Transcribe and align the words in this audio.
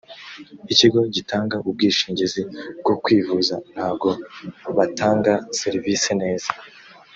ikigo 0.71 0.99
gitanga 1.15 1.55
ubwinshingizi 1.69 2.41
bwo 2.79 2.95
kwivuza 3.03 3.55
ntago 3.73 4.09
batanga 4.77 5.33
serivisi 5.61 6.11
neza 6.21 6.49